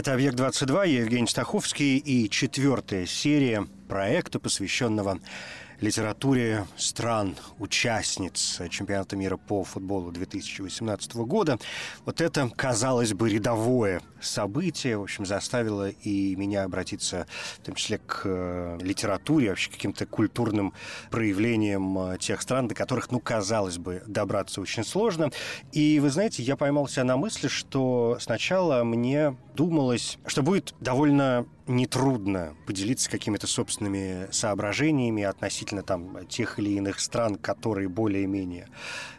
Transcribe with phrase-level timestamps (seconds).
[0.00, 5.18] Это «Объект-22», я Евгений Стаховский и четвертая серия проекта, посвященного
[5.80, 11.58] литературе стран, участниц чемпионата мира по футболу 2018 года.
[12.04, 17.26] Вот это, казалось бы, рядовое событие, в общем, заставило и меня обратиться,
[17.58, 20.74] в том числе к э, литературе, вообще каким-то культурным
[21.10, 25.32] проявлениям э, тех стран, до которых, ну, казалось бы, добраться очень сложно.
[25.72, 31.46] И, вы знаете, я поймал себя на мысли, что сначала мне думалось, что будет довольно
[31.70, 38.68] нетрудно поделиться какими-то собственными соображениями относительно там тех или иных стран, которые более-менее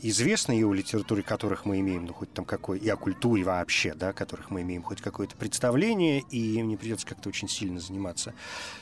[0.02, 3.94] известны, и о литературе которых мы имеем, ну, хоть там какой, и о культуре вообще,
[3.94, 8.34] да, которых мы имеем хоть какое-то представление, и мне придется как-то очень сильно заниматься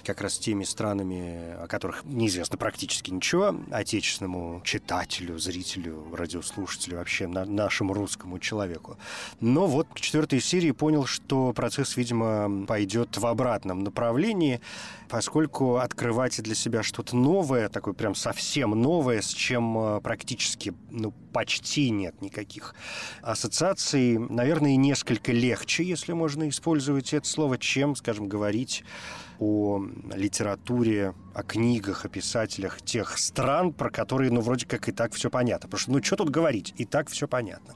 [0.03, 7.45] как раз теми странами, о которых неизвестно практически ничего, отечественному читателю, зрителю, радиослушателю, вообще на,
[7.45, 8.97] нашему русскому человеку.
[9.39, 14.61] Но вот к четвертой серии понял, что процесс, видимо, пойдет в обратном обратном направлении,
[15.07, 21.13] поскольку открываете для себя что-то новое, такое прям совсем новое, с чем э, практически, ну,
[21.33, 22.75] почти нет никаких
[23.21, 28.83] ассоциаций, наверное, несколько легче, если можно использовать это слово, чем, скажем, говорить
[29.39, 29.81] о
[30.13, 35.29] литературе, о книгах, о писателях тех стран, про которые, ну, вроде как и так все
[35.29, 35.67] понятно.
[35.67, 37.75] Потому что, ну, что тут говорить, и так все понятно.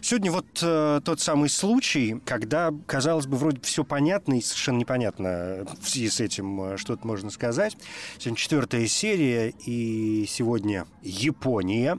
[0.00, 5.66] Сегодня вот э, тот самый случай, когда, казалось бы, вроде все понятно и совершенно непонятно
[5.80, 7.76] в связи с этим э, что-то можно сказать.
[8.18, 11.98] Сегодня четвертая серия, и сегодня Япония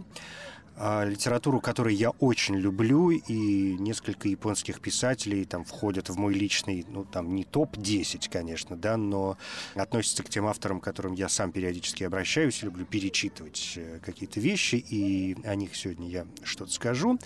[0.78, 7.06] литературу, которую я очень люблю, и несколько японских писателей там входят в мой личный, ну,
[7.06, 9.38] там, не топ-10, конечно, да, но
[9.76, 14.76] относятся к тем авторам, к которым я сам периодически обращаюсь, люблю перечитывать э, какие-то вещи,
[14.76, 17.20] и о них сегодня я что-то скажу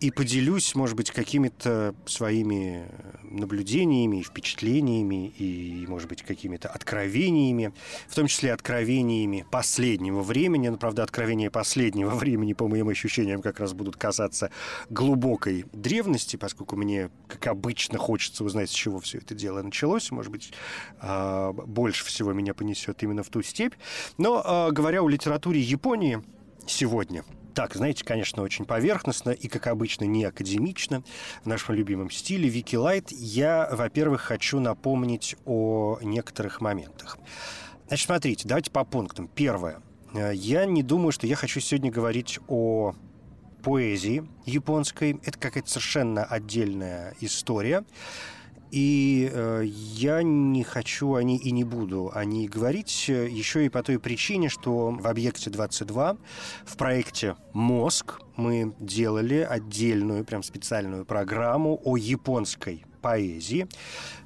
[0.00, 2.86] и поделюсь, может быть, какими-то своими
[3.22, 7.72] наблюдениями, впечатлениями и, может быть, какими-то откровениями,
[8.08, 10.68] в том числе откровениями последнего времени.
[10.68, 14.50] Но, правда, откровения последнего времени, по моим ощущениям, как раз будут касаться
[14.88, 20.10] глубокой древности, поскольку мне, как обычно, хочется узнать, с чего все это дело началось.
[20.10, 20.52] Может быть,
[20.98, 23.74] а, больше всего меня понесет именно в ту степь.
[24.16, 26.22] Но, а, говоря о литературе Японии
[26.66, 31.02] сегодня– так, знаете, конечно, очень поверхностно и, как обычно, не академично
[31.42, 32.48] в нашем любимом стиле.
[32.48, 37.18] Вики Лайт, я, во-первых, хочу напомнить о некоторых моментах.
[37.88, 39.28] Значит, смотрите, давайте по пунктам.
[39.28, 39.82] Первое.
[40.14, 42.94] Э, я не думаю, что я хочу сегодня говорить о
[43.62, 45.20] поэзии японской.
[45.24, 47.84] Это какая-то совершенно отдельная история.
[48.70, 53.66] И э, я не хочу о ней и не буду о ней говорить э, еще
[53.66, 56.18] и по той причине, что в «Объекте 22»
[56.64, 63.66] в проекте «Мозг» мы делали отдельную, прям специальную программу о японской поэзии.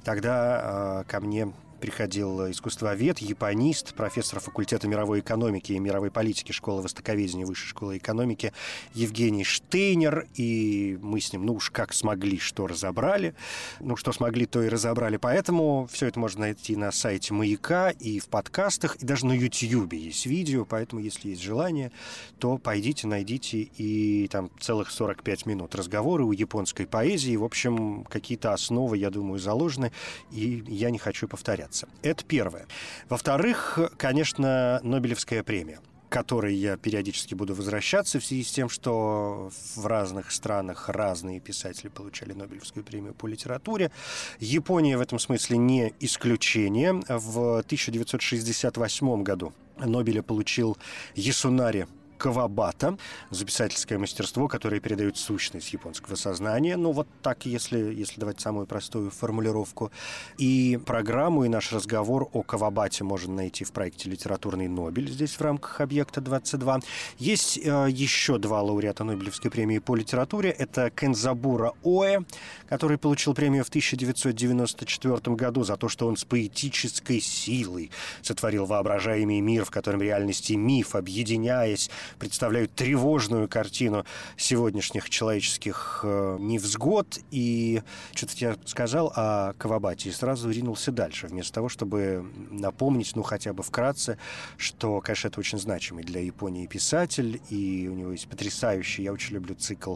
[0.03, 1.51] Тогда э, ко мне
[1.85, 8.53] приходил искусствовед, японист, профессор факультета мировой экономики и мировой политики Школы Востоковедения Высшей школы экономики
[8.95, 10.25] Евгений Штейнер.
[10.33, 13.35] И мы с ним, ну уж как смогли, что разобрали.
[13.79, 15.17] Ну, что смогли, то и разобрали.
[15.17, 19.99] Поэтому все это можно найти на сайте «Маяка» и в подкастах, и даже на Ютьюбе
[19.99, 20.65] есть видео.
[20.65, 21.91] Поэтому, если есть желание,
[22.39, 23.69] то пойдите, найдите.
[23.77, 27.35] И там целых 45 минут разговоры у японской поэзии.
[27.35, 29.91] В общем, какие-то основы, я думаю, заложены.
[30.31, 31.87] И я не хочу повторяться заниматься.
[32.01, 32.67] Это первое.
[33.09, 39.85] Во-вторых, конечно, Нобелевская премия которой я периодически буду возвращаться в связи с тем, что в
[39.85, 43.91] разных странах разные писатели получали Нобелевскую премию по литературе.
[44.39, 46.93] Япония в этом смысле не исключение.
[47.09, 50.77] В 1968 году Нобеля получил
[51.15, 51.85] Ясунари
[52.17, 52.97] Кавабата
[53.29, 56.77] за писательское мастерство, которое передает сущность японского сознания.
[56.77, 59.91] Ну, вот так, если, если давать самую простую формулировку.
[60.37, 65.41] И программу, и наш разговор о Кавабате можно найти в проекте «Литературный Нобель» здесь в
[65.41, 66.83] рамках «Объекта 22».
[67.17, 70.49] Есть э, еще два лауреата Нобелевской премии по литературе.
[70.49, 72.19] Это Кензабура Оэ,
[72.67, 77.91] который получил премию в 1994 году за то, что он с поэтической силой
[78.21, 81.89] сотворил воображаемый мир, в котором реальность и миф, объединяясь,
[82.19, 84.05] представляют тревожную картину
[84.37, 87.19] сегодняшних человеческих э, невзгод.
[87.31, 87.81] И
[88.13, 93.53] что-то я сказал о Кавабате и сразу ринулся дальше, вместо того, чтобы напомнить, ну, хотя
[93.53, 94.17] бы вкратце,
[94.57, 99.35] что, конечно, это очень значимый для Японии писатель, и у него есть потрясающий, я очень
[99.35, 99.95] люблю цикл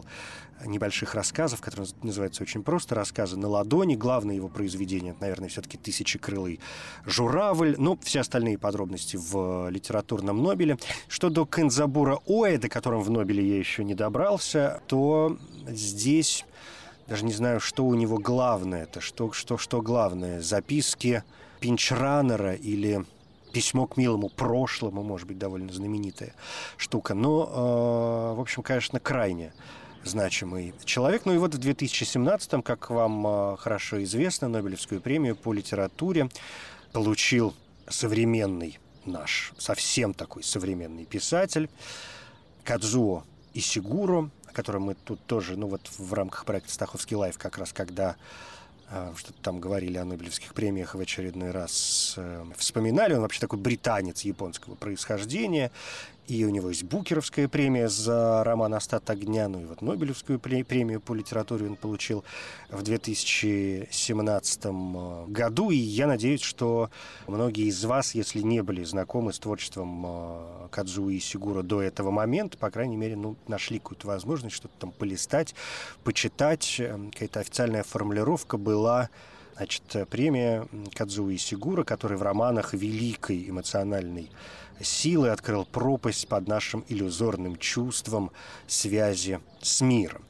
[0.64, 3.96] небольших рассказов, который называется очень просто «Рассказы на ладони».
[3.96, 6.60] Главное его произведение, наверное, все-таки «Тысячекрылый
[7.06, 7.74] журавль».
[7.78, 10.78] Ну, все остальные подробности в литературном Нобеле.
[11.08, 15.36] Что до Кензабура Оэ, до которого в Нобеле я еще не добрался, то
[15.68, 16.44] здесь
[17.06, 18.84] даже не знаю, что у него главное.
[18.84, 20.40] Это что, что, что главное?
[20.40, 21.24] Записки
[21.58, 23.04] Пинчранера или
[23.52, 26.34] письмо к милому прошлому, может быть, довольно знаменитая
[26.76, 27.14] штука.
[27.14, 29.52] Но, э, в общем, конечно, крайне
[30.04, 31.24] значимый человек.
[31.24, 36.28] Ну и вот в 2017-м, как вам а, хорошо известно, Нобелевскую премию по литературе
[36.92, 37.54] получил
[37.88, 41.68] современный наш, совсем такой современный писатель
[42.64, 43.24] Кадзуо
[43.54, 47.72] Исигуро, о котором мы тут тоже, ну вот в рамках проекта «Стаховский лайф» как раз,
[47.72, 48.16] когда
[48.88, 51.72] а, что-то там говорили о Нобелевских премиях в очередной раз
[52.16, 53.14] э, вспоминали.
[53.14, 55.70] Он вообще такой британец японского происхождения.
[56.30, 61.00] И у него есть Букеровская премия за роман «Остат огня», ну и вот Нобелевскую премию
[61.00, 62.22] по литературе он получил
[62.68, 65.70] в 2017 э, году.
[65.70, 66.88] И я надеюсь, что
[67.26, 72.12] многие из вас, если не были знакомы с творчеством э, Кадзуи и Сигура до этого
[72.12, 75.56] момента, по крайней мере, ну, нашли какую-то возможность что-то там полистать,
[76.04, 76.76] почитать.
[76.78, 79.10] Э, какая-то официальная формулировка была
[79.60, 84.30] Значит, премия Кадзуи Сигура, который в романах великой эмоциональной
[84.80, 88.30] силы открыл пропасть под нашим иллюзорным чувством
[88.66, 90.22] связи с миром.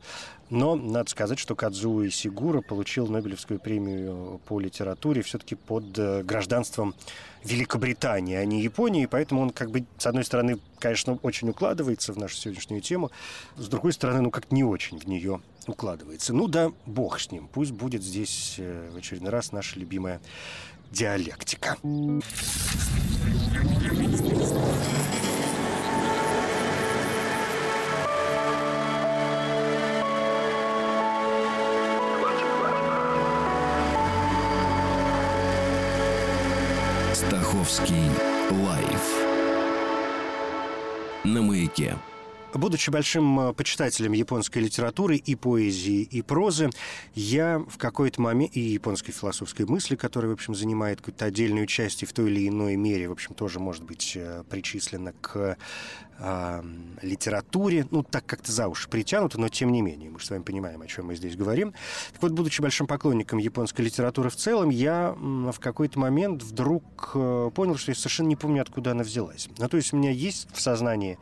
[0.50, 6.94] Но надо сказать, что Кадзуи Сигура получил Нобелевскую премию по литературе все-таки под э, гражданством
[7.44, 12.18] Великобритании, а не Японии, поэтому он как бы, с одной стороны, конечно, очень укладывается в
[12.18, 13.12] нашу сегодняшнюю тему,
[13.56, 16.34] с другой стороны, ну как не очень в нее укладывается.
[16.34, 20.20] Ну да, бог с ним, пусть будет здесь э, в очередной раз наша любимая
[20.90, 21.76] диалектика.
[37.70, 38.10] Стаховский
[38.50, 39.04] лайф
[41.22, 41.94] на маяке.
[42.54, 46.70] Будучи большим э, почитателем японской литературы и поэзии, и прозы,
[47.14, 52.02] я в какой-то момент, и японской философской мысли, которая, в общем, занимает какую-то отдельную часть
[52.02, 55.56] и в той или иной мере, в общем, тоже может быть э, причислена к
[56.18, 56.62] э,
[57.02, 60.42] литературе, ну, так как-то за уши притянуто, но тем не менее, мы же с вами
[60.42, 61.72] понимаем, о чем мы здесь говорим.
[62.12, 67.50] Так вот, будучи большим поклонником японской литературы в целом, я в какой-то момент вдруг э,
[67.54, 69.48] понял, что я совершенно не помню, откуда она взялась.
[69.56, 71.16] Ну, то есть у меня есть в сознании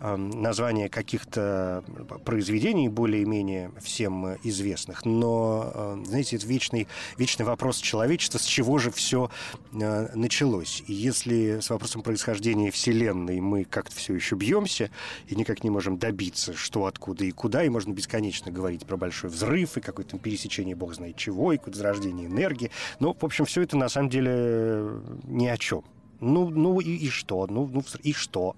[0.00, 1.84] названия каких-то
[2.24, 5.04] произведений более-менее всем известных.
[5.04, 6.88] Но, знаете, это вечный,
[7.18, 9.30] вечный вопрос человечества, с чего же все
[9.72, 10.82] э, началось.
[10.86, 14.90] И если с вопросом происхождения Вселенной мы как-то все еще бьемся
[15.28, 19.30] и никак не можем добиться, что, откуда и куда, и можно бесконечно говорить про большой
[19.30, 22.70] взрыв и какое-то пересечение бог знает чего, и какое-то зарождение энергии.
[22.98, 25.84] Но, в общем, все это на самом деле ни о чем.
[26.20, 27.46] Ну, ну и, и что?
[27.46, 28.54] Ну, ну и что?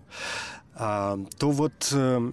[0.74, 2.30] А, то вот э,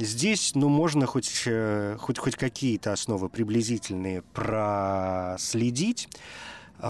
[0.00, 6.08] здесь, ну, можно хоть, э, хоть, хоть какие-то основы приблизительные проследить,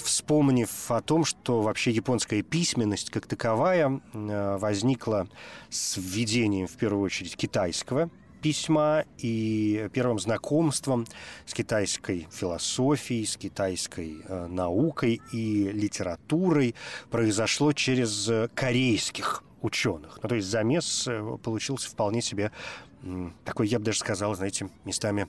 [0.03, 5.27] вспомнив о том, что вообще японская письменность как таковая э, возникла
[5.71, 8.11] с введением, в первую очередь, китайского
[8.43, 11.07] письма и первым знакомством
[11.47, 16.75] с китайской философией, с китайской э, наукой и литературой
[17.11, 20.19] произошло через корейских ученых.
[20.23, 22.53] Ну, то есть замес э, получился вполне себе
[23.45, 25.27] такой, я бы даже сказал, знаете, местами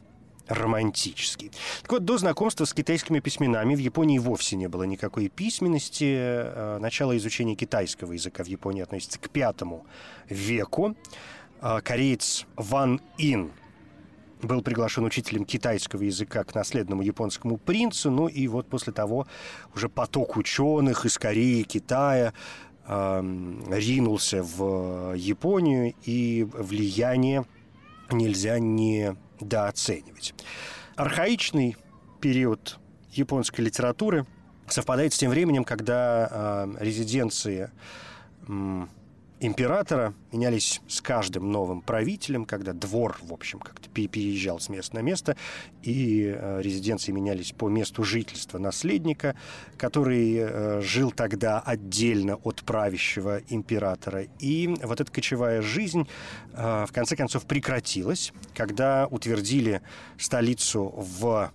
[0.48, 1.52] романтический.
[1.84, 6.16] Так вот, до знакомства с китайскими письменами в Японии вовсе не было никакой письменности.
[6.18, 9.86] Э, начало изучения китайского языка в Японии относится к пятому
[10.30, 10.96] веку.
[11.62, 13.52] Э, кореец Ван Ин
[14.42, 18.12] был приглашен учителем китайского языка к наследному японскому принцу.
[18.12, 19.28] Ну и вот после того
[19.76, 22.34] уже поток ученых из Кореи, Китая
[22.88, 27.46] ринулся в Японию, и влияние
[28.12, 30.34] нельзя не недооценивать.
[30.96, 31.76] Архаичный
[32.20, 32.80] период
[33.12, 34.26] японской литературы
[34.68, 36.28] совпадает с тем временем, когда
[36.80, 37.72] э, резиденции
[39.42, 45.00] императора менялись с каждым новым правителем, когда двор, в общем, как-то переезжал с места на
[45.00, 45.36] место,
[45.82, 49.36] и э, резиденции менялись по месту жительства наследника,
[49.78, 54.28] который э, жил тогда отдельно от правящего императора.
[54.40, 56.08] И вот эта кочевая жизнь
[56.54, 59.82] э, в конце концов прекратилась, когда утвердили
[60.20, 61.52] столицу в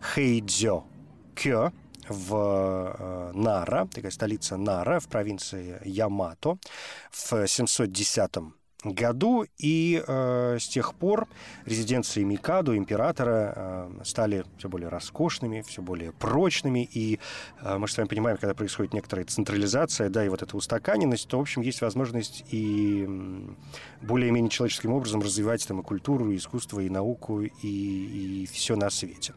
[0.00, 0.84] Хэйдзё,
[1.34, 1.72] Кё,
[2.08, 6.58] в э, Нара, такая столица Нара в провинции Ямато
[7.10, 8.38] в 710
[8.84, 11.26] году, и э, с тех пор
[11.64, 17.18] резиденции Микадо, императора, э, стали все более роскошными, все более прочными, и
[17.60, 21.28] э, мы же с вами понимаем, когда происходит некоторая централизация, да, и вот эта устаканенность,
[21.28, 23.08] то, в общем, есть возможность и
[24.00, 28.90] более-менее человеческим образом развивать там и культуру, и искусство, и науку, и, и все на
[28.90, 29.34] свете.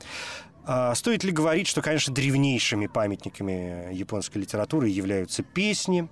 [0.66, 6.08] А стоит ли говорить, что, конечно, древнейшими памятниками японской литературы являются песни,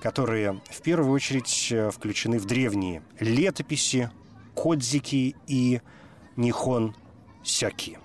[0.00, 4.10] которые в первую очередь э, включены в древние летописи,
[4.54, 5.80] кодзики и
[6.36, 6.94] нихон
[7.44, 7.98] сяки.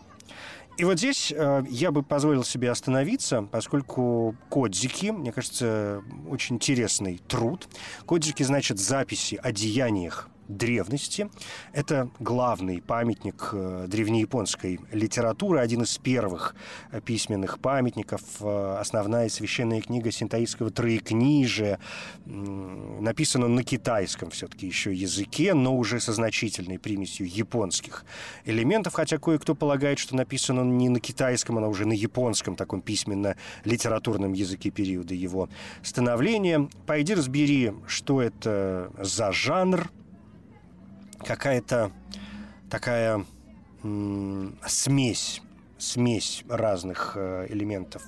[0.77, 7.19] И вот здесь э, я бы позволил себе остановиться, поскольку кодзики, мне кажется, очень интересный
[7.27, 7.67] труд.
[8.05, 11.29] Кодзики значит записи о деяниях древности.
[11.73, 16.55] Это главный памятник э, древнеяпонской литературы, один из первых
[16.91, 21.79] э, письменных памятников, э, основная священная книга синтаистского троекнижия.
[22.25, 28.03] Написана на китайском все-таки еще языке, но уже со значительной примесью японских
[28.45, 32.81] элементов, хотя кое-кто полагает, что написан он не на китайском, а уже на японском, таком
[32.81, 35.47] письменно-литературном языке периода его
[35.83, 36.67] становления.
[36.87, 39.91] Пойди разбери, что это за жанр,
[41.23, 41.91] какая-то
[42.69, 43.25] такая
[44.67, 45.41] смесь
[45.79, 48.03] смесь разных э, элементов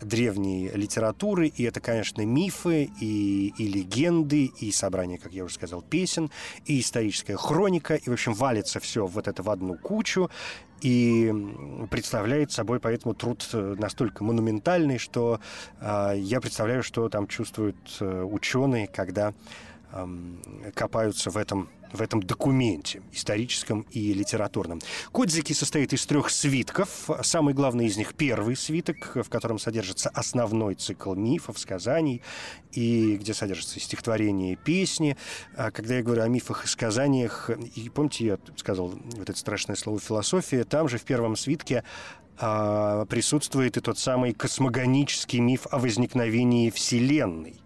[0.00, 1.46] древней литературы.
[1.46, 6.30] И это, конечно, мифы и, и легенды, и собрание, как я уже сказал, песен,
[6.66, 7.94] и историческая хроника.
[7.94, 10.30] И, в общем, валится все вот это в одну кучу.
[10.80, 11.32] И
[11.90, 15.40] представляет собой поэтому труд э, настолько монументальный, что
[15.80, 19.32] э, я представляю, что там чувствуют э, ученые, когда
[20.74, 24.80] копаются в этом в этом документе, историческом и литературном.
[25.12, 27.10] Кодзики состоит из трех свитков.
[27.22, 32.22] Самый главный из них первый свиток, в котором содержится основной цикл мифов, сказаний,
[32.72, 35.16] и где содержатся стихотворения песни.
[35.54, 39.76] А когда я говорю о мифах и сказаниях, и помните, я сказал вот это страшное
[39.76, 41.84] слово «философия», там же в первом свитке
[42.38, 47.61] а, присутствует и тот самый космогонический миф о возникновении Вселенной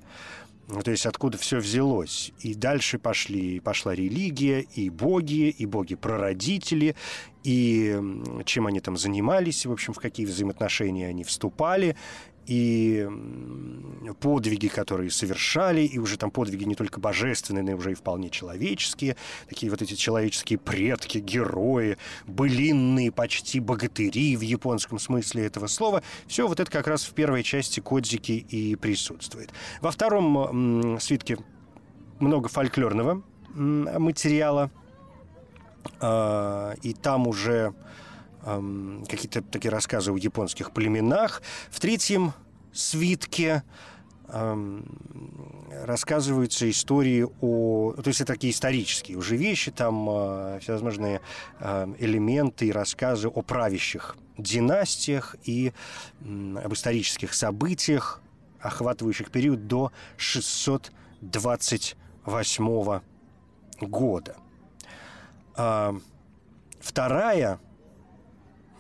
[0.83, 2.33] то есть откуда все взялось.
[2.41, 6.97] И дальше пошли, пошла религия, и боги, и боги-прародители,
[7.45, 8.01] и
[8.45, 11.97] чем они там занимались, в общем, в какие взаимоотношения они вступали
[12.47, 13.09] и
[14.21, 19.17] подвиги, которые совершали, и уже там подвиги не только божественные, но уже и вполне человеческие,
[19.49, 26.03] такие вот эти человеческие предки, герои, былинные почти богатыри в японском смысле этого слова.
[26.27, 29.51] Все вот это как раз в первой части Кодзики и присутствует.
[29.81, 31.39] Во втором свитке
[32.21, 33.23] много фольклорного
[33.55, 34.71] материала,
[36.01, 37.75] а, и там уже
[38.47, 41.43] какие-то такие рассказы о японских племенах.
[41.69, 42.33] В третьем
[42.73, 43.65] свитке
[45.85, 47.93] рассказываются истории о...
[47.93, 51.21] То есть это такие исторические уже вещи, там э, всевозможные
[51.61, 55.73] э, элементы и рассказы о правящих династиях и
[56.21, 58.21] э, об исторических событиях,
[58.61, 63.01] охватывающих период до 628
[63.81, 64.37] года.
[65.57, 65.93] Э,
[66.81, 67.61] вторая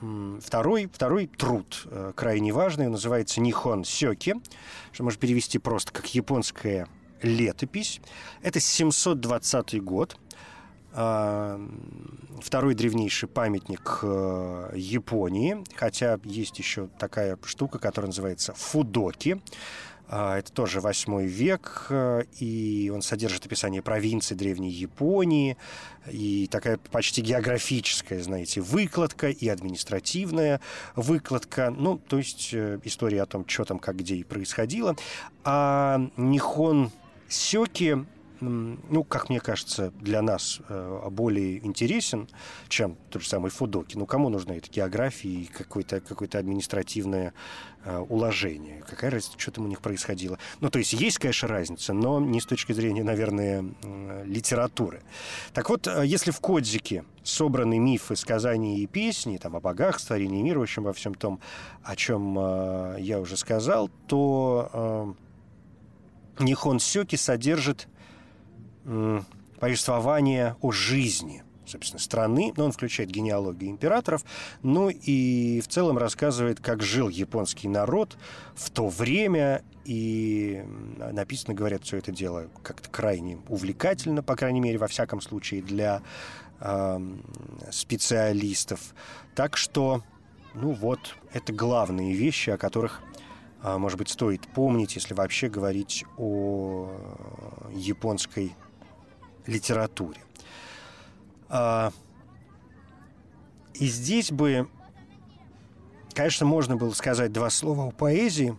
[0.01, 4.35] Второй, второй труд э, крайне важный, называется «Нихон Сёки»,
[4.93, 6.87] что можно перевести просто как «японская
[7.23, 8.01] летопись».
[8.43, 10.19] Это 720 год.
[10.93, 11.61] А,
[12.43, 19.41] второй древнейший памятник э, Японии, хотя есть еще такая штука, которая называется «фудоки».
[20.09, 25.57] А, это тоже восьмой век, э, и он содержит описание провинций Древней Японии,
[26.09, 30.61] и такая почти географическая, знаете, выкладка и административная
[30.95, 31.75] выкладка.
[31.77, 34.97] Ну, то есть э, история о том, что там, как, где и происходило.
[35.43, 36.93] А Нихон
[37.29, 38.07] Сёки
[38.41, 42.29] ну, как мне кажется, для нас э, более интересен,
[42.69, 43.97] чем тот же самый Фудоки.
[43.97, 47.33] Ну, кому нужна эта география и какое-то какое административное
[47.85, 48.83] э, уложение?
[48.89, 50.39] Какая разница, что там у них происходило?
[50.61, 53.65] Ну, то есть есть, конечно, разница, но не с точки зрения, наверное,
[54.25, 55.03] литературы.
[55.53, 60.43] Так вот, э, если в Кодзике собраны мифы, сказания и песни, там, о богах, творении
[60.43, 61.41] мира, в общем, во всем том,
[61.83, 62.35] о чем
[62.99, 65.15] я уже сказал, то
[66.39, 67.89] э, Нихон Сёки содержит
[69.59, 74.25] повествование о жизни собственно, страны, но он включает генеалогию императоров,
[74.63, 78.17] ну и в целом рассказывает, как жил японский народ
[78.55, 80.65] в то время, и
[81.13, 86.03] написано, говорят, все это дело как-то крайне увлекательно, по крайней мере, во всяком случае, для
[86.61, 87.01] э,
[87.71, 88.95] специалистов.
[89.35, 90.03] Так что,
[90.55, 93.03] ну вот, это главные вещи, о которых
[93.63, 96.89] а, может быть, стоит помнить, если вообще говорить о
[97.75, 98.55] японской
[99.47, 100.21] литературе.
[101.49, 101.93] А,
[103.75, 104.69] и здесь бы,
[106.15, 108.57] конечно, можно было сказать два слова о поэзии,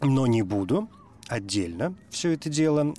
[0.00, 0.88] но не буду
[1.28, 2.94] отдельно все это дело,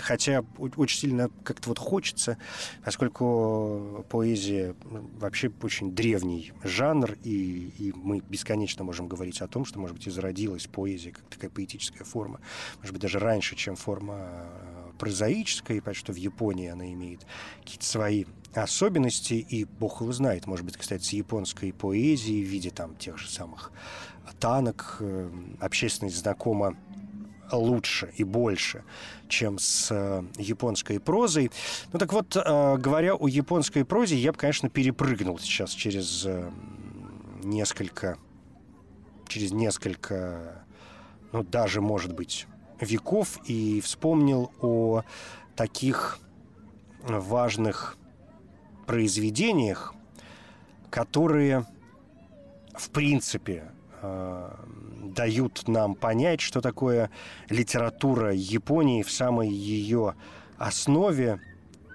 [0.00, 2.38] хотя очень сильно как-то вот хочется,
[2.84, 4.74] поскольку поэзия
[5.18, 10.06] вообще очень древний жанр, и, и мы бесконечно можем говорить о том, что, может быть,
[10.06, 12.40] и зародилась поэзия как такая поэтическая форма,
[12.78, 17.26] может быть, даже раньше, чем форма э, прозаическая, и понятно, что в Японии она имеет
[17.60, 18.24] какие-то свои
[18.62, 23.18] особенности, и бог его знает, может быть, кстати, с японской поэзией в виде там тех
[23.18, 23.72] же самых
[24.40, 26.76] танок, э, общественность знакома
[27.52, 28.84] лучше и больше,
[29.28, 31.50] чем с э, японской прозой.
[31.92, 36.50] Ну так вот, э, говоря о японской прозе, я бы, конечно, перепрыгнул сейчас через э,
[37.42, 38.18] несколько,
[39.28, 40.64] через несколько,
[41.32, 42.46] ну даже, может быть,
[42.80, 45.02] веков и вспомнил о
[45.54, 46.18] таких
[47.08, 47.96] важных
[48.86, 49.94] произведениях,
[50.90, 51.66] которые,
[52.74, 53.64] в принципе,
[54.02, 57.10] дают нам понять, что такое
[57.48, 60.14] литература Японии в самой ее
[60.58, 61.40] основе,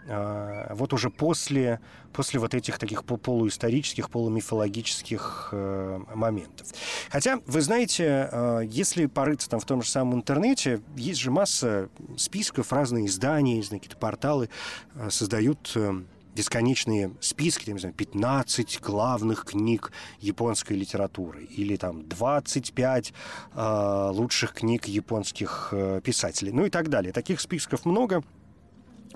[0.08, 1.80] а, вот уже после,
[2.12, 6.68] после вот этих таких полуисторических, полумифологических э, моментов.
[7.10, 11.90] Хотя, вы знаете, э, если порыться там в том же самом интернете, есть же масса
[12.18, 14.50] списков, разные издания, какие-то порталы
[14.96, 15.78] э, создают
[16.36, 23.14] бесконечные списки, там, не знаю, 15 главных книг японской литературы или там 25
[23.54, 27.14] э, лучших книг японских э, писателей, ну и так далее.
[27.14, 28.24] Таких списков много.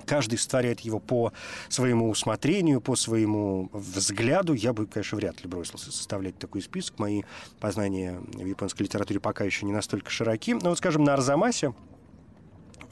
[0.04, 1.32] Каждый сотворяет его по
[1.68, 4.52] своему усмотрению, по своему взгляду.
[4.52, 6.98] Я бы, конечно, вряд ли бросился составлять такой список.
[6.98, 7.22] Мои
[7.60, 10.54] познания в японской литературе пока еще не настолько широки.
[10.54, 11.72] Но вот, скажем, на Арзамасе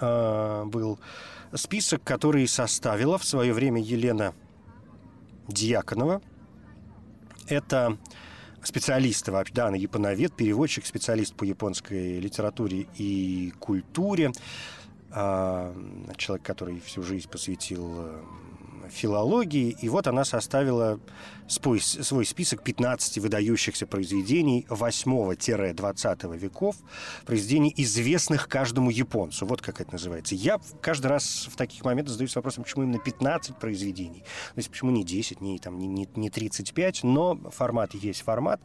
[0.05, 0.99] э, был
[1.55, 4.35] список, который составила в свое время Елена
[5.49, 6.21] Дьяконова.
[7.49, 7.99] Это
[8.63, 14.33] специалист, да, она японовед, переводчик, специалист по японской литературе и культуре.
[15.11, 15.75] А,
[16.17, 18.23] человек, который всю жизнь посвятил э,
[18.91, 21.01] филологии, и вот она составила
[21.47, 26.77] свой, свой список 15 выдающихся произведений 8-20 веков,
[27.27, 29.47] произведений, известных каждому японцу.
[29.47, 30.35] Вот как это называется.
[30.35, 34.25] Я каждый раз в таких моментах задаюсь вопросом, почему именно 15 произведений?
[34.55, 38.61] То есть почему не 10, не, там, не, не, не 35, но формат есть формат.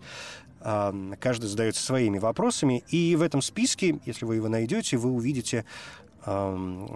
[0.62, 2.84] Каждый задается своими вопросами.
[2.89, 5.65] И в этом списке, если вы его найдете, вы увидите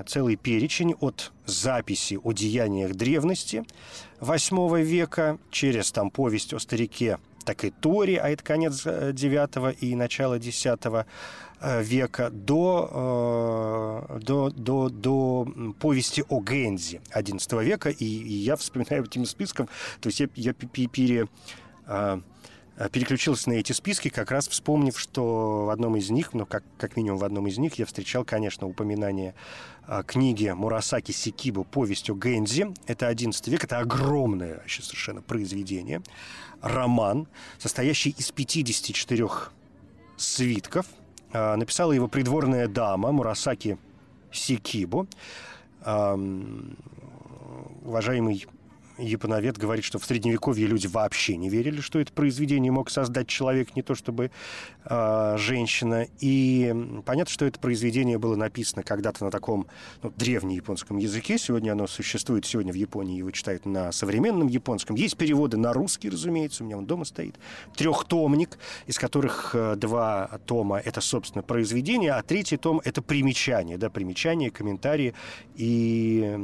[0.06, 3.63] целый перечень от записи о деяниях древности
[4.19, 9.74] VIII века через там повесть о старике так и Тори, а это конец IX э,
[9.82, 17.89] и начало X э, века, до, э, до, до, до повести о Гензи XI века.
[17.89, 19.67] И, и я вспоминаю этим списком,
[20.00, 21.28] то есть я, я пере,
[21.86, 22.19] Э,
[22.91, 26.97] переключился на эти списки, как раз вспомнив, что в одном из них, ну, как, как
[26.97, 29.36] минимум в одном из них, я встречал, конечно, упоминание
[29.86, 32.73] а, книги Мурасаки Сикибу «Повесть о Гэнзи».
[32.88, 36.01] Это 11 век, это огромное вообще совершенно произведение.
[36.62, 37.27] Роман,
[37.59, 39.27] состоящий из 54
[40.17, 40.88] свитков.
[41.31, 43.77] А, написала его придворная дама Мурасаки
[44.31, 45.07] Сикибу.
[47.83, 48.47] Уважаемый
[48.97, 53.75] японовед говорит, что в Средневековье люди вообще не верили, что это произведение мог создать человек,
[53.75, 54.32] не то чтобы
[54.86, 56.08] э, женщина.
[56.19, 56.73] И
[57.06, 59.67] понятно, что это произведение было написано когда-то на таком
[60.01, 61.38] ну, древнеяпонском языке.
[61.38, 64.95] Сегодня оно существует, сегодня в Японии его читают на современном японском.
[64.95, 67.36] Есть переводы на русский, разумеется, у меня он дома стоит.
[67.75, 73.89] Трехтомник, из которых э, два тома— это, собственно, произведение, а третий том— это примечание, да,
[73.89, 75.13] примечание, комментарии
[75.56, 76.38] и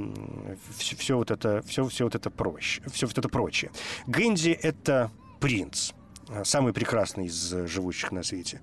[0.78, 3.72] все, все вот это, все, все вот это проще, все вот это прочее.
[4.08, 5.92] Гэнди– это принц,
[6.44, 8.62] самый прекрасный из живущих на свете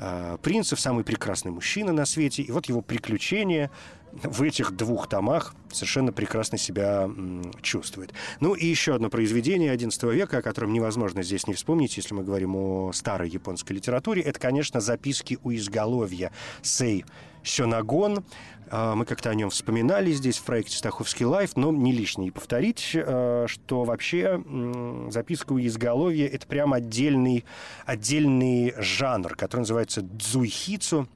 [0.00, 2.42] а, принцев, самый прекрасный мужчина на свете.
[2.42, 3.70] И вот его приключения
[4.22, 7.10] в этих двух томах совершенно прекрасно себя
[7.62, 8.12] чувствует.
[8.40, 12.24] Ну и еще одно произведение XI века, о котором невозможно здесь не вспомнить, если мы
[12.24, 17.04] говорим о старой японской литературе, это, конечно, записки у изголовья Сей
[17.42, 18.24] Сёнагон.
[18.70, 22.92] А, мы как-то о нем вспоминали здесь в проекте «Стаховский лайф», но не лишнее повторить,
[22.94, 24.42] а, что вообще
[25.10, 27.44] записка у изголовья— это прям отдельный,
[27.86, 31.08] отдельный жанр, который называется дзуйхицу,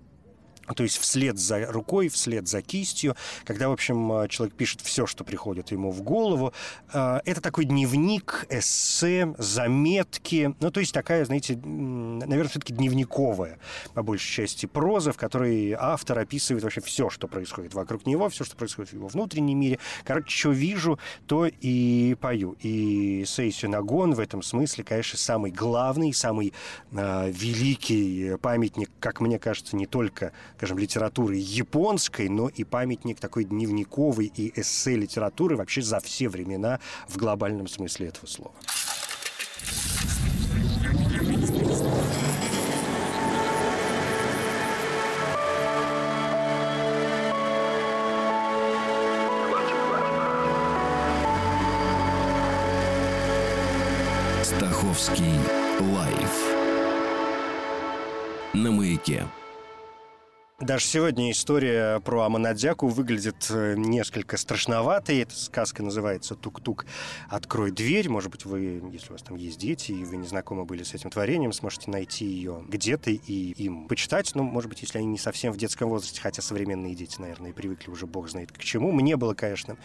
[0.74, 5.06] то есть вслед за рукой, вслед за кистью, когда, в общем, э, человек пишет все,
[5.06, 6.52] что приходит ему в голову.
[6.92, 10.54] Э, это такой дневник, эссе, заметки.
[10.60, 13.58] Ну, то есть такая, знаете, наверное, все-таки дневниковая,
[13.94, 18.44] по большей части, проза, в которой автор описывает вообще все, что происходит вокруг него, все,
[18.44, 19.78] что происходит в его внутреннем мире.
[20.04, 22.56] Короче, что вижу, то и пою.
[22.60, 26.52] И Сейсю Нагон в этом смысле, конечно, самый главный, самый
[26.92, 33.42] э, великий памятник, как мне кажется, не только скажем, литературы японской, но и памятник такой
[33.42, 38.54] дневниковой и эссе литературы вообще за все времена в глобальном смысле этого слова.
[54.44, 55.40] Стаховский
[55.80, 56.54] лайф
[58.54, 59.26] на маяке.
[60.62, 65.18] Даже сегодня история про Аманадзяку выглядит э, несколько страшноватой.
[65.18, 66.86] Эта сказка называется «Тук-тук,
[67.28, 68.08] открой дверь».
[68.08, 70.94] Может быть, вы, если у вас там есть дети, и вы не знакомы были с
[70.94, 74.30] этим творением, сможете найти ее где-то и им почитать.
[74.36, 77.90] Ну, может быть, если они не совсем в детском возрасте, хотя современные дети, наверное, привыкли
[77.90, 78.92] уже бог знает к чему.
[78.92, 79.76] Мне было, конечно,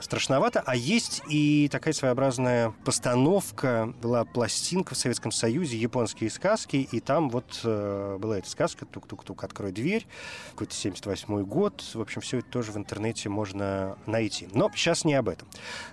[0.00, 0.62] страшновато.
[0.64, 3.92] А есть и такая своеобразная постановка.
[4.00, 9.44] Была пластинка в Советском Союзе «Японские сказки», и там вот э, была эта сказка «Тук-тук-тук,
[9.44, 10.06] открой дверь»
[10.50, 11.82] какой-то 78 год.
[11.94, 14.48] В общем, все это тоже в интернете можно найти.
[14.52, 15.48] Но сейчас не об этом.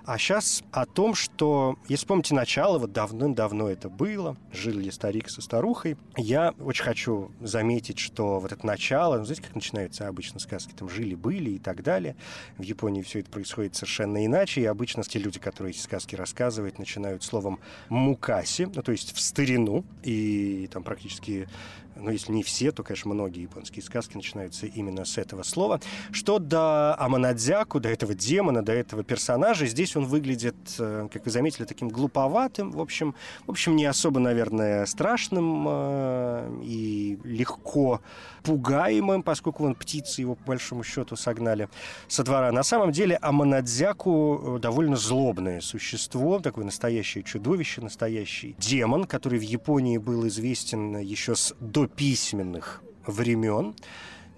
[0.06, 5.42] А сейчас о том, что, если помните начало, вот давным-давно это было, жили старик со
[5.42, 10.74] старухой, я очень хочу заметить, что вот это начало, ну, знаете, как начинаются обычно сказки,
[10.74, 12.15] там жили-были и так далее.
[12.58, 16.80] В Японии все это происходит совершенно иначе, и обычно те люди, которые эти сказки рассказывают,
[16.80, 21.48] начинают словом «мукаси», ну, то есть в старину, и там практически
[22.02, 25.80] ну, если не все, то, конечно, многие японские сказки начинаются именно с этого слова.
[26.12, 31.32] Что до Аманадзяку, до этого демона, до этого персонажа, здесь он выглядит, э, как вы
[31.32, 38.02] заметили, таким глуповатым, в общем, в общем не особо, наверное, страшным э, и легко
[38.44, 41.70] пугаемым, поскольку он птицы его, по большому счету, согнали
[42.08, 42.52] со двора.
[42.52, 49.44] На самом деле Аманадзяку э, довольно злобное существо, такое настоящее чудовище, настоящий демон, который в
[49.44, 53.75] Японии был известен еще с до письменных времен.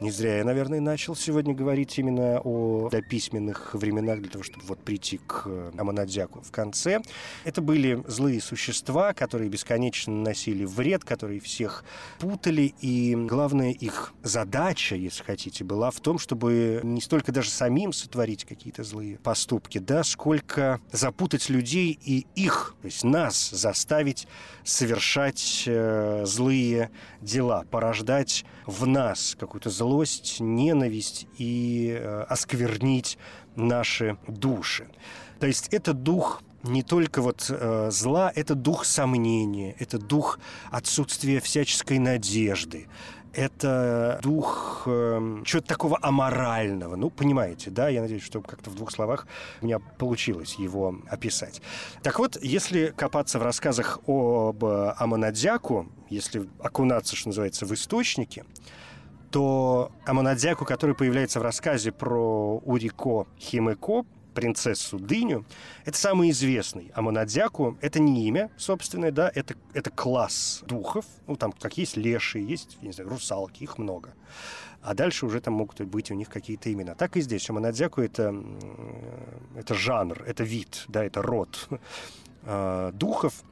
[0.02, 4.80] Не зря я, наверное, начал сегодня говорить именно о дописьменных временах для того, чтобы вот
[4.80, 7.04] прийти к э, Аманадзяку в конце.
[7.44, 11.86] Это были злые существа, которые бесконечно наносили вред, которые всех
[12.18, 17.94] путали, и главная их задача, если хотите, была в том, чтобы не столько даже самим
[17.94, 24.28] сотворить какие-то злые поступки, да, сколько запутать людей и их, то есть нас, заставить
[24.64, 26.90] совершать э, злые
[27.22, 33.18] дела, порождать в нас какую-то злость, ненависть и э, осквернить
[33.58, 34.88] наши души.
[35.40, 41.42] То есть это дух не только вот э, зла, это дух сомнения, это дух отсутствия
[41.42, 42.88] всяческой надежды,
[43.34, 46.96] это дух э, чего-то такого аморального.
[46.96, 47.90] Ну, понимаете, да?
[47.90, 49.28] Я надеюсь, что как-то в двух словах
[49.62, 51.62] у меня получилось его описать.
[52.02, 58.46] Так вот, если копаться в рассказах об Аманадзяку, если окунаться, что называется, в источники,
[59.32, 65.46] то Аманадзяку, который появляется в рассказе про Урико Химеко, принцессу Дыню.
[65.86, 67.78] Это самый известный Аманадзяку.
[67.82, 71.06] Это не имя собственное, да, это, это класс духов.
[71.28, 74.14] Ну, там как есть леши, есть, не знаю, русалки, их много.
[74.82, 76.96] А дальше уже там могут быть у них какие-то имена.
[76.96, 77.50] Так и здесь.
[77.50, 78.36] Аманадзяку это,
[79.56, 81.70] это жанр, это вид, да, это род
[82.44, 83.44] э, духов.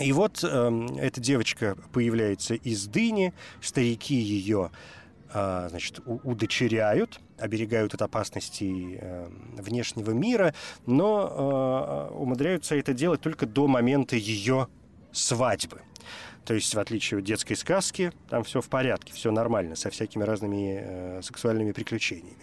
[0.00, 4.70] И вот э, эта девочка появляется из дыни, старики ее
[5.32, 10.54] значит, удочеряют, оберегают от опасностей э, внешнего мира,
[10.86, 14.68] но э, умудряются это делать только до момента ее
[15.12, 15.82] свадьбы.
[16.48, 20.22] То есть, в отличие от детской сказки, там все в порядке, все нормально, со всякими
[20.22, 22.38] разными э, сексуальными приключениями.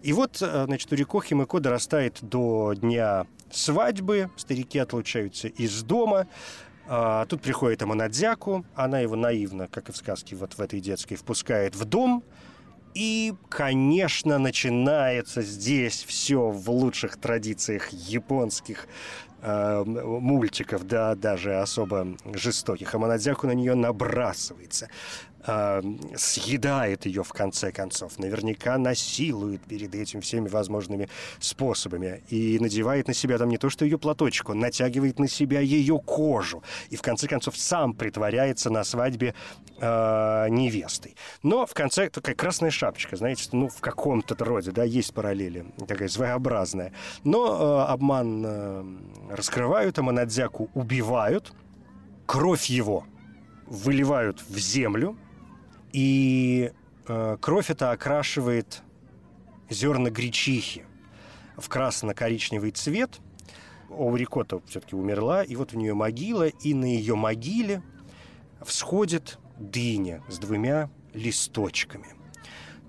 [0.00, 6.28] И вот, э, значит, Урико Химыко дорастает до дня свадьбы, старики отлучаются из дома,
[6.88, 11.16] а, тут приходит Аманадзяку, она его наивно, как и в сказке вот в этой детской,
[11.16, 12.24] впускает в дом,
[12.94, 18.88] И, конечно, начинается здесь все в лучших традициях японских
[19.42, 22.94] э, мультиков, да, даже особо жестоких.
[22.94, 22.98] А
[23.46, 24.88] на нее набрасывается
[25.46, 25.82] э,
[26.16, 31.08] съедает ее в конце концов, наверняка насилует перед этим всеми возможными
[31.40, 35.60] способами и надевает на себя там не то что ее платочек, он натягивает на себя
[35.60, 39.34] ее кожу и в конце концов сам притворяется на свадьбе
[39.80, 41.16] э, невестой.
[41.42, 46.08] Но в конце такая красная шапочка, знаете, ну в каком-то роде, да, есть параллели, такая
[46.08, 46.92] своеобразная.
[47.24, 48.84] Но э, обман э,
[49.30, 50.02] раскрывают, а
[50.74, 51.52] убивают,
[52.26, 53.04] кровь его
[53.66, 55.16] выливают в землю,
[55.92, 56.72] и
[57.06, 58.82] э, кровь это окрашивает
[59.70, 60.84] зерна гречихи
[61.56, 63.20] в красно-коричневый цвет.
[63.90, 67.82] Оурикота все-таки умерла, и вот у нее могила, и на ее могиле
[68.62, 72.17] всходит дыня с двумя листочками.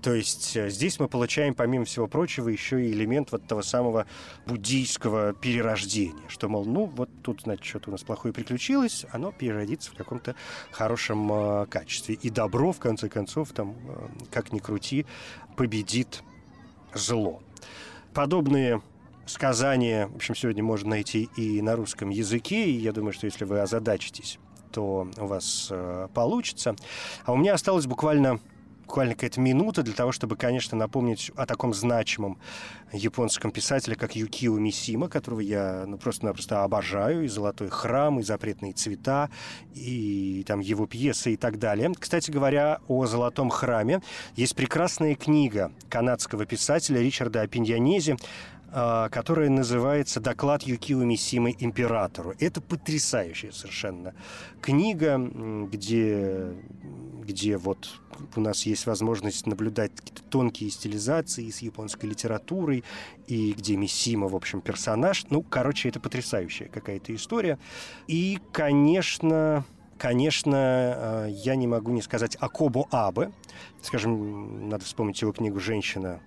[0.02, 4.06] То есть э, здесь мы получаем, помимо всего прочего, еще и элемент вот того самого
[4.46, 9.90] буддийского перерождения, что, мол, ну, вот тут, значит, что-то у нас плохое приключилось, оно переродится
[9.90, 10.34] в каком-то
[10.70, 12.14] хорошем э, качестве.
[12.14, 15.04] И добро, в конце концов, там, э, как ни крути,
[15.56, 16.22] победит
[16.94, 17.42] зло.
[18.14, 18.80] Подобные
[19.26, 23.44] сказания, в общем, сегодня можно найти и на русском языке, и я думаю, что если
[23.44, 24.38] вы озадачитесь,
[24.72, 26.74] то у вас э, получится.
[27.24, 28.40] А у меня осталось буквально
[28.90, 32.38] буквально какая-то минута для того, чтобы, конечно, напомнить о таком значимом
[32.92, 38.72] японском писателе, как Юкио Мисима, которого я ну, просто-напросто обожаю, и «Золотой храм», и «Запретные
[38.72, 39.30] цвета»,
[39.76, 41.92] и там его пьесы и так далее.
[41.96, 44.02] Кстати говоря, о «Золотом храме»
[44.34, 48.16] есть прекрасная книга канадского писателя Ричарда Апиньянези
[48.72, 52.34] которая называется «Доклад Юкио Мисимы императору».
[52.38, 54.14] Это потрясающая совершенно
[54.60, 56.52] книга, где,
[57.22, 58.00] где вот
[58.36, 62.84] у нас есть возможность наблюдать какие-то тонкие стилизации с японской литературой,
[63.26, 65.26] и где Мисима, в общем, персонаж.
[65.30, 67.58] Ну, короче, это потрясающая какая-то история.
[68.06, 69.64] И, конечно,
[69.98, 73.32] конечно, а, я не могу не сказать о Кобо Абе.
[73.82, 76.20] Скажем, надо вспомнить его книгу «Женщина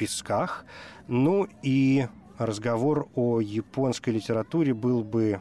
[0.00, 0.64] песках».
[1.08, 2.06] Ну и
[2.38, 5.40] разговор о японской литературе был бы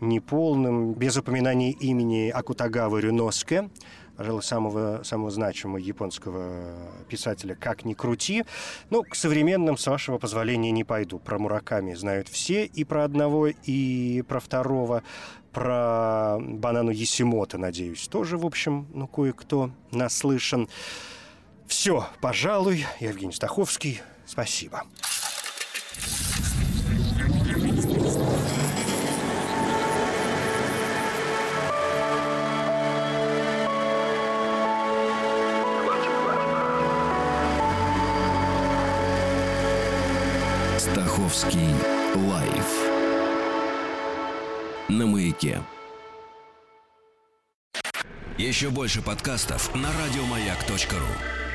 [0.00, 3.68] неполным без упоминания имени Акутагавы Рюноске,
[4.16, 6.74] пожалуй, самого, самого значимого японского
[7.08, 8.44] писателя «Как ни крути».
[8.90, 11.18] Ну, к современным, с вашего позволения, не пойду.
[11.18, 15.02] Про Мураками знают все, и про одного, и про второго.
[15.52, 20.68] Про Банану Есимота, надеюсь, тоже, в общем, ну, кое-кто наслышан.
[21.68, 24.84] Все, пожалуй, Евгений Стаховский, спасибо.
[40.78, 41.74] Стаховский
[42.14, 42.96] лайф
[44.88, 45.60] на маяке.
[48.38, 51.45] Еще больше подкастов на радиомаяк.ру.